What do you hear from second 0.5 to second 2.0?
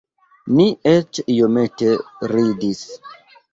Ni eĉ iomete